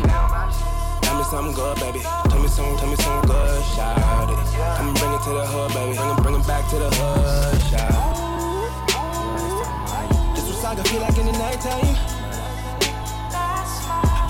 Tell 1.00 1.16
me 1.16 1.24
something 1.24 1.54
good, 1.54 1.80
baby. 1.80 2.00
Tell 2.28 2.42
me 2.42 2.48
something, 2.48 2.76
tell 2.76 2.90
me 2.90 2.96
something 2.96 3.30
good, 3.30 3.64
shout 3.72 4.28
it. 4.28 4.36
Come 4.76 4.92
bring 5.00 5.16
it 5.16 5.22
to 5.24 5.32
the 5.32 5.46
hood, 5.48 5.72
baby. 5.72 5.96
Bring 5.96 6.10
it, 6.10 6.22
bring 6.22 6.34
it 6.36 6.46
back 6.46 6.68
to 6.68 6.76
the 6.76 6.90
hood, 6.92 7.62
shout 7.72 8.28
what 8.28 8.37
saga 10.68 10.84
feel 10.84 11.00
like 11.00 11.16
in 11.16 11.24
the 11.24 11.32
nighttime. 11.32 11.94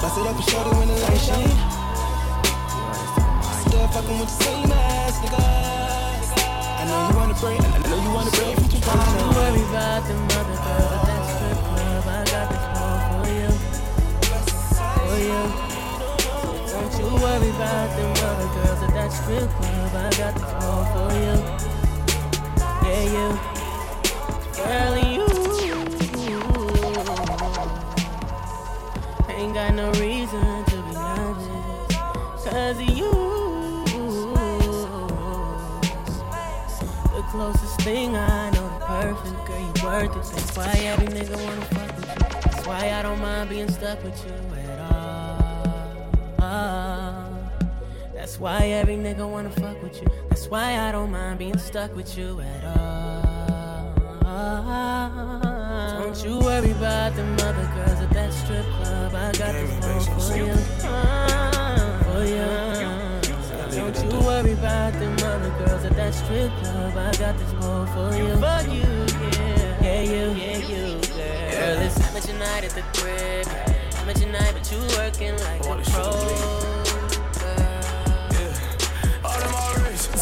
Bust 0.01 0.19
it 0.19 0.27
up 0.31 0.37
and 0.39 0.47
shorty 0.51 0.71
when 0.79 0.87
the 0.87 0.95
light 1.03 1.23
shine. 1.27 1.55
Still 3.67 3.89
fucking 3.95 4.19
with 4.21 4.31
the 4.31 4.39
same 4.45 4.71
ass 4.71 5.19
nigga. 5.23 5.43
I 6.79 6.83
know 6.87 6.99
you 7.09 7.15
wanna 7.19 7.35
break, 7.43 7.59
I 7.59 7.79
know 7.91 7.99
you 8.07 8.13
wanna 8.15 8.31
break 8.39 8.55
from 8.55 8.69
Don't 8.69 8.75
you 8.75 8.81
Toronto. 8.87 9.35
worry 9.35 9.63
about 9.67 10.03
them 10.07 10.23
other 10.39 10.59
girls 10.63 10.91
at 10.95 11.03
that 11.11 11.23
strip 11.33 11.59
club. 11.67 12.07
I 12.07 12.23
got 12.33 12.47
this 12.55 12.67
one 12.87 13.03
for 13.11 13.27
you. 13.39 13.51
For 14.95 15.19
you. 15.29 15.43
Don't 16.71 16.95
you 16.99 17.09
worry 17.25 17.51
about 17.59 17.89
them 17.97 18.11
other 18.31 18.51
girls 18.55 18.81
at 18.87 18.93
that 18.95 19.11
strip 19.19 19.51
club. 19.59 19.91
I 19.95 20.11
got 20.23 20.33
this 20.39 20.53
one 20.63 20.87
for 20.95 21.11
you. 21.25 21.37
Yeah, 22.87 23.15
you. 23.15 23.29
Girl, 24.59 25.18
got 29.59 29.75
no 29.75 29.91
reason 30.01 30.65
to 30.67 30.77
be 30.87 30.93
nervous. 30.95 31.97
Cause 32.45 32.81
you. 32.97 33.11
The 37.17 37.23
closest 37.33 37.81
thing 37.81 38.15
I 38.15 38.51
know 38.51 38.69
to 38.69 38.85
perfect, 38.87 39.47
girl, 39.47 39.61
you 39.61 39.73
worth 39.85 40.17
it. 40.17 40.27
That's 40.33 40.57
why 40.57 40.73
every 40.93 41.09
nigga 41.09 41.37
wanna 41.45 41.65
fuck 41.75 41.91
with 41.97 42.07
you. 42.09 42.15
That's 42.45 42.67
why 42.69 42.83
I 42.93 43.03
don't 43.03 43.21
mind 43.21 43.51
being 43.51 43.69
stuck 43.69 44.05
with 44.05 44.25
you 44.25 44.37
at 44.63 44.79
all. 44.93 46.49
That's 48.15 48.39
why 48.39 48.61
every 48.81 48.97
nigga 48.97 49.29
wanna 49.29 49.51
fuck 49.51 49.83
with 49.83 50.01
you. 50.01 50.09
That's 50.29 50.47
why 50.47 50.79
I 50.79 50.93
don't 50.93 51.11
mind 51.11 51.41
being 51.41 51.59
stuck 51.59 51.97
with 51.97 52.17
you 52.17 52.41
at 52.41 52.65
all. 52.65 52.88
Don't 56.19 56.31
you 56.31 56.39
worry 56.41 56.71
about 56.73 57.15
them 57.15 57.33
other 57.35 57.71
girls 57.77 58.01
at 58.01 58.11
that 58.11 58.33
strip 58.33 58.67
club. 58.67 59.15
I 59.15 59.31
got 59.39 59.53
this 59.53 60.09
one 60.09 60.19
for 60.19 60.37
you. 60.37 60.53
For 62.03 62.25
you. 62.25 62.47
Don't 63.71 63.97
you 64.03 64.27
worry 64.27 64.53
about 64.55 64.95
them 64.95 65.15
other 65.15 65.65
girls 65.65 65.85
at 65.85 65.95
that 65.95 66.13
strip 66.13 66.51
club. 66.57 66.97
I 66.97 67.13
got 67.19 67.39
this 67.39 67.53
one 67.53 67.87
for 67.87 68.17
you. 68.17 68.35
For 68.35 68.69
you, 68.69 68.83
yeah. 69.39 69.81
Yeah, 69.81 70.01
you, 70.03 70.35
yeah, 70.35 70.57
you, 70.57 71.01
girl. 71.07 71.51
Girl, 71.53 71.83
it's 71.87 71.95
time 72.01 72.17
at 72.17 72.27
your 72.27 72.39
night 72.39 72.65
at 72.65 72.71
the 72.71 72.83
crib. 72.99 73.47
Time 73.93 74.09
at 74.09 74.19
your 74.21 74.33
night, 74.33 74.55
but 74.55 74.73
you 74.73 74.79
working 74.97 75.37
like 75.45 75.61
a 75.61 75.91
pro. 75.93 76.88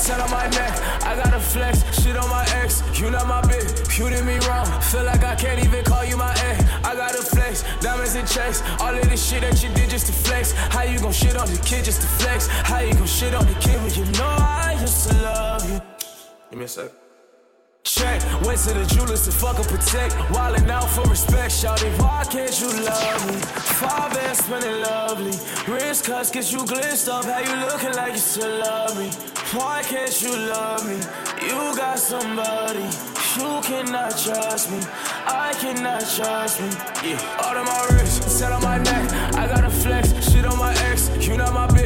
10 0.07 0.21
on 0.21 0.31
my 0.31 0.47
neck. 0.51 0.73
I 1.03 1.16
gotta 1.16 1.40
flex, 1.40 1.83
shit 2.01 2.16
on 2.16 2.31
my 2.31 2.47
ex. 2.62 2.81
You 3.01 3.11
not 3.11 3.27
my 3.27 3.42
bitch, 3.42 3.99
you 3.99 4.09
did 4.09 4.25
me 4.25 4.38
wrong. 4.47 4.66
Feel 4.81 5.03
like 5.03 5.25
I 5.25 5.35
can't 5.35 5.59
even 5.66 5.85
call 5.85 6.05
you 6.05 6.16
my 6.16 6.33
ex. 6.47 6.62
I 6.85 6.95
gotta 6.95 7.23
flex, 7.23 7.64
diamonds 7.81 8.14
and 8.14 8.29
checks. 8.29 8.62
All 8.79 8.95
of 8.95 9.11
this 9.11 9.29
shit 9.29 9.40
that 9.40 9.61
you 9.64 9.69
did 9.75 9.90
just 9.90 10.07
to 10.07 10.12
flex. 10.12 10.53
How 10.53 10.85
you 10.85 11.01
gon' 11.01 11.12
shit 11.12 11.37
on 11.37 11.51
the 11.51 11.59
kid 11.59 11.85
just 11.85 12.03
to 12.03 12.07
flex? 12.07 12.47
How 12.47 12.79
you 12.79 12.95
gon' 12.95 13.07
shit 13.07 13.35
on 13.35 13.47
the 13.47 13.55
kid 13.55 13.83
when 13.83 13.92
you 13.95 14.05
know 14.12 14.37
I 14.38 14.79
used 14.81 15.09
to 15.09 15.14
love 15.16 15.69
you? 15.69 15.81
Give 16.51 16.59
me 16.61 16.66
a 16.66 16.69
sec. 16.69 17.06
Check, 17.87 18.20
went 18.42 18.59
to 18.66 18.75
the 18.75 18.85
jewelers 18.85 19.27
to 19.27 19.31
fuck 19.31 19.59
and 19.59 19.68
protect. 19.68 20.12
Wildin' 20.35 20.68
out 20.68 20.90
for 20.90 21.09
respect, 21.09 21.53
shawty. 21.55 21.88
Why 22.01 22.25
can't 22.25 22.61
you 22.61 22.66
love 22.83 23.27
me? 23.29 23.38
Five 23.79 24.12
bands 24.12 24.44
spinning 24.44 24.83
lovely. 24.83 25.31
Wrist 25.72 26.05
cuts 26.05 26.33
get 26.33 26.51
you 26.51 26.59
glitched 26.59 27.09
up. 27.09 27.25
How 27.25 27.38
you 27.38 27.55
looking 27.64 27.94
like 27.94 28.14
you 28.14 28.18
still 28.18 28.59
love 28.59 28.99
me? 28.99 29.11
Why 29.57 29.83
can't 29.85 30.20
you 30.20 30.37
love 30.37 30.85
me? 30.85 30.96
You 31.46 31.77
got 31.77 32.01
somebody. 32.01 32.83
You 33.38 33.61
cannot 33.62 34.18
trust 34.18 34.70
me. 34.72 34.81
I 35.25 35.53
cannot 35.61 36.01
trust 36.01 36.61
me. 36.61 36.68
Yeah. 37.07 37.38
All 37.44 37.57
of 37.57 37.66
my 37.66 37.87
wrists, 37.90 38.33
set 38.33 38.51
on 38.51 38.62
my 38.62 38.79
neck. 38.79 39.12
I 39.37 39.46
got 39.46 39.62
a 39.62 39.70
flex, 39.70 40.09
shit 40.33 40.44
on 40.44 40.59
my 40.59 40.75
ex. 40.90 41.09
You 41.20 41.37
not 41.37 41.53
my 41.53 41.68
bitch, 41.68 41.86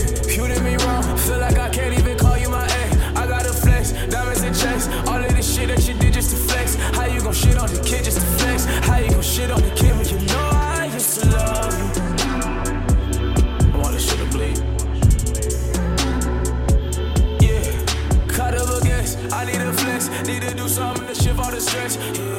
to 21.70 22.29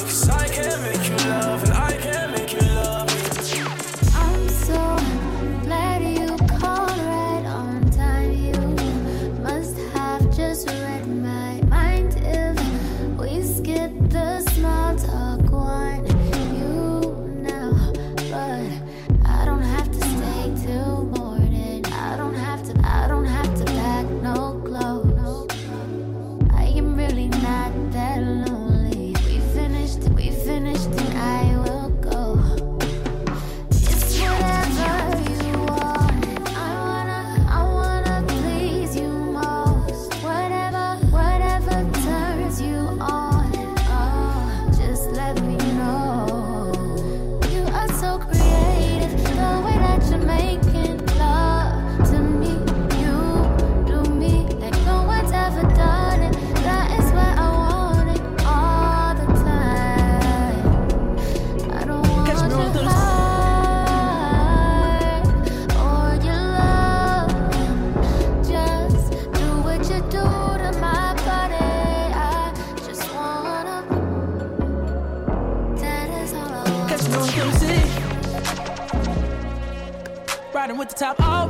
top 81.02 81.20
off. 81.22 81.50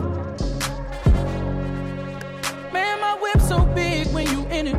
Man, 2.72 3.02
my 3.02 3.18
whip 3.22 3.42
so 3.42 3.66
big 3.76 4.08
when 4.14 4.26
you 4.28 4.46
in 4.46 4.68
it. 4.68 4.78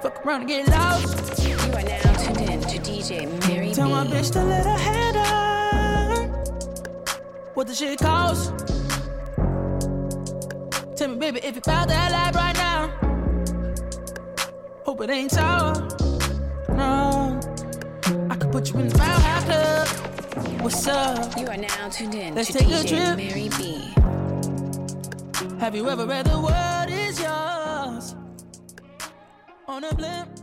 Fuck 0.00 0.24
around 0.24 0.42
and 0.42 0.48
get 0.48 0.68
lost. 0.68 1.44
You 1.44 1.56
are 1.56 1.82
now 1.82 2.12
tuned 2.14 2.48
in 2.48 2.60
to 2.60 2.78
DJ 2.78 3.26
Mary 3.48 3.72
Tell 3.72 3.88
my 3.88 4.04
B. 4.04 4.10
bitch 4.10 4.30
to 4.34 4.44
let 4.44 4.64
her 4.64 4.78
head 4.78 5.16
up. 5.16 6.30
What 7.56 7.66
the 7.66 7.74
shit 7.74 7.98
cost? 7.98 8.52
Tell 10.94 11.08
me, 11.08 11.16
baby, 11.16 11.40
if 11.42 11.56
you 11.56 11.62
found 11.62 11.90
that 11.90 12.12
life 12.12 12.36
right 12.36 12.54
now. 12.54 12.88
Hope 14.84 15.00
it 15.00 15.10
ain't 15.10 15.32
sour. 15.32 15.74
No. 16.68 17.40
I 18.30 18.36
could 18.36 18.52
put 18.52 18.72
you 18.72 18.78
in 18.78 18.88
the 18.88 18.96
Mile 18.96 19.20
High 19.20 19.42
Club. 19.44 20.07
What's 20.60 20.86
up? 20.88 21.38
You 21.38 21.46
are 21.46 21.56
now 21.56 21.88
tuned 21.88 22.14
in 22.14 22.34
Let's 22.34 22.52
to 22.52 22.58
take 22.58 22.68
a 22.68 22.70
DJ 22.70 22.88
trip. 22.88 23.16
Mary 23.16 23.48
B. 23.58 23.94
Have 25.60 25.74
you 25.76 25.88
ever 25.88 26.04
read 26.04 26.26
the 26.26 26.40
world 26.40 26.90
is 26.90 27.20
yours? 27.20 28.16
On 29.68 29.84
a 29.84 29.94
blimp. 29.94 30.37